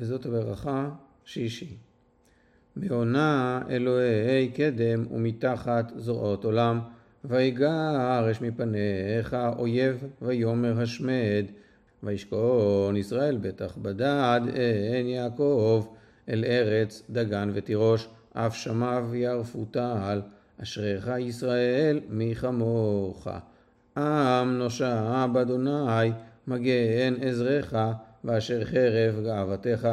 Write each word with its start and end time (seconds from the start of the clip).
וזאת 0.00 0.26
הברכה 0.26 0.88
שישי. 1.24 1.76
מעונה 2.76 3.62
אלוהי 3.70 4.48
קדם 4.48 5.06
ומתחת 5.10 5.92
זרועות 5.96 6.44
עולם, 6.44 6.80
ויגרש 7.24 8.40
מפניך 8.40 9.36
אויב 9.58 10.04
ויאמר 10.22 10.80
השמד, 10.80 11.44
וישכון 12.02 12.96
ישראל 12.96 13.38
בטח 13.40 13.76
בדד 13.76 14.40
אין 14.54 15.06
יעקב, 15.06 15.86
אל 16.28 16.44
ארץ 16.44 17.02
דגן 17.10 17.50
ותירוש, 17.54 18.08
אף 18.32 18.56
שמיו 18.56 19.14
יערפו 19.14 19.64
טל, 19.64 20.22
אשריך 20.62 21.10
ישראל 21.18 22.00
מי 22.08 22.34
כמוך. 22.34 23.28
עם 23.96 24.58
נושע 24.58 25.26
באדוני, 25.26 26.12
מגן 26.46 27.14
עזרך, 27.20 27.74
ואשר 28.24 28.64
חרב 28.64 29.24
גאוותך, 29.24 29.88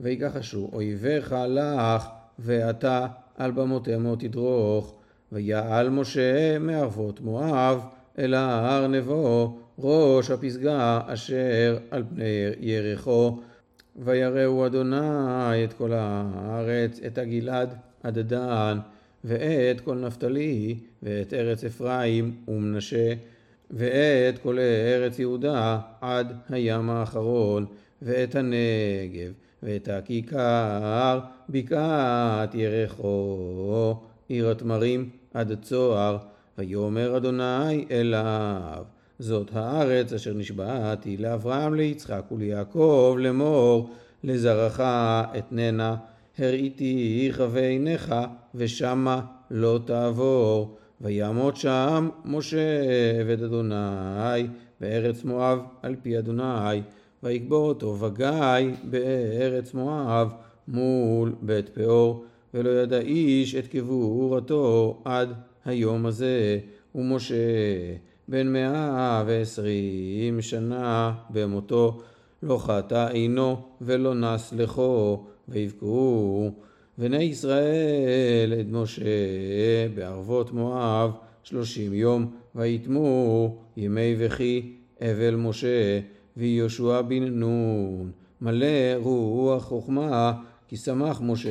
ויקחשו 0.00 0.70
אויביך 0.72 1.34
לך, 1.48 2.08
ואתה 2.38 3.06
על 3.36 3.50
במותימו 3.50 4.16
תדרוך. 4.16 4.94
ויעל 5.32 5.90
משה 5.90 6.58
מערבות 6.58 7.20
מואב, 7.20 7.84
אל 8.18 8.34
ההר 8.34 8.86
נבו, 8.86 9.58
ראש 9.78 10.30
הפסגה 10.30 11.00
אשר 11.06 11.78
על 11.90 12.04
פני 12.14 12.24
ירחו. 12.60 13.38
ויראו 13.96 14.66
אדוני 14.66 15.64
את 15.64 15.72
כל 15.72 15.92
הארץ, 15.94 17.00
את 17.06 17.18
הגלעד 17.18 17.74
עד 18.02 18.18
דן, 18.18 18.78
ואת 19.24 19.80
כל 19.80 19.94
נפתלי, 19.94 20.78
ואת 21.02 21.34
ארץ 21.34 21.64
אפרים 21.64 22.34
ומנשה, 22.48 23.14
ואת 23.70 24.38
כל 24.38 24.58
ארץ 24.58 25.18
יהודה 25.18 25.78
עד 26.00 26.32
הים 26.48 26.90
האחרון, 26.90 27.66
ואת 28.02 28.34
הנגב, 28.34 29.32
ואת 29.62 29.88
הכיכר, 29.88 31.20
בקעת 31.48 32.54
ירחו, 32.54 33.94
עיר 34.28 34.50
התמרים 34.50 35.10
עד 35.34 35.62
צוהר, 35.62 36.18
ויאמר 36.58 37.16
אדוני 37.16 37.84
אליו. 37.90 38.84
זאת 39.18 39.50
הארץ 39.52 40.12
אשר 40.12 40.34
נשבעתי 40.34 41.16
לאברהם, 41.16 41.74
ליצחק 41.74 42.22
וליעקב 42.32 43.16
לאמור, 43.18 43.90
לזרעך 44.24 44.80
אתננה, 45.38 45.96
הראיתיך 46.38 47.42
ועיניך, 47.50 48.14
ושמה 48.54 49.20
לא 49.50 49.80
תעבור. 49.84 50.76
ויעמוד 51.00 51.56
שם 51.56 52.08
משה 52.24 52.80
עבד 53.20 53.42
אדוני 53.42 54.46
בארץ 54.80 55.24
מואב 55.24 55.58
על 55.82 55.96
פי 56.02 56.18
אדוני, 56.18 56.82
ויקבור 57.22 57.68
אותו 57.68 57.96
וגיא 58.00 58.74
בארץ 58.84 59.74
מואב 59.74 60.28
מול 60.68 61.34
בית 61.42 61.68
פאור, 61.68 62.24
ולא 62.54 62.70
ידע 62.70 62.98
איש 62.98 63.54
את 63.54 63.66
קבורתו 63.66 64.98
עד 65.04 65.28
היום 65.64 66.06
הזה, 66.06 66.58
ומשה 66.94 67.34
בן 68.28 68.52
מאה 68.52 69.24
ועשרים 69.26 70.42
שנה 70.42 71.12
במותו, 71.30 72.00
לא 72.42 72.58
חטא 72.58 73.08
עינו 73.12 73.56
ולא 73.80 74.14
נס 74.14 74.52
לכו, 74.52 75.24
ויבכו 75.48 76.50
בני 76.98 77.22
ישראל 77.22 78.54
את 78.60 78.66
משה 78.70 79.02
בערבות 79.94 80.52
מואב 80.52 81.10
שלושים 81.42 81.94
יום, 81.94 82.30
ויתמו 82.54 83.56
ימי 83.76 84.14
וכי 84.18 84.72
אבל 85.00 85.34
משה 85.34 86.00
ויהושע 86.36 87.02
בן 87.02 87.24
נון, 87.24 88.10
מלא 88.40 88.94
רוח 89.02 89.64
חוכמה, 89.64 90.32
כי 90.68 90.76
שמח 90.76 91.20
משה 91.20 91.50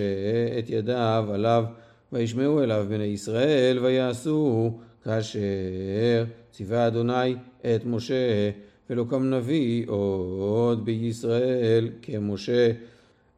את 0.59 0.69
ידיו 0.69 1.25
עליו, 1.33 1.65
וישמעו 2.13 2.63
אליו 2.63 2.85
בני 2.89 3.03
ישראל 3.03 3.79
ויעשו 3.79 4.71
כאשר 5.03 6.25
ציווה 6.51 6.87
אדוני 6.87 7.35
את 7.61 7.85
משה, 7.85 8.49
ולא 8.89 9.05
קם 9.09 9.29
נביא 9.29 9.85
עוד 9.87 10.85
בישראל 10.85 11.89
כמשה. 12.01 12.71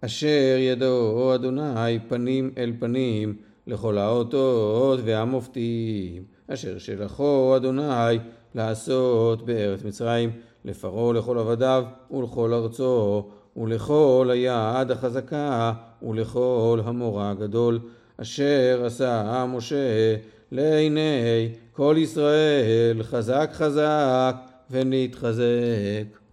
אשר 0.05 0.55
ידעו 0.59 1.35
אדוני 1.35 1.99
פנים 2.07 2.51
אל 2.57 2.73
פנים 2.79 3.35
לכל 3.67 3.97
האותות 3.97 4.99
והמופתים, 5.03 6.23
אשר 6.47 6.77
שלחו 6.77 7.53
אדוני 7.55 8.17
לעשות 8.55 9.45
בארץ 9.45 9.83
מצרים, 9.83 10.31
לפרעה 10.65 11.13
לכל 11.13 11.39
עבדיו 11.39 11.83
ולכל 12.11 12.53
ארצו, 12.53 13.29
ולכל 13.57 14.29
היד 14.31 14.91
החזקה 14.91 15.73
ולכל 16.01 16.81
המורה 16.85 17.29
הגדול, 17.31 17.79
אשר 18.17 18.81
עשה 18.85 19.45
משה 19.49 20.15
לעיני 20.51 21.49
כל 21.73 21.95
ישראל 21.97 23.03
חזק 23.03 23.49
חזק 23.53 24.35
ונתחזק. 24.71 26.26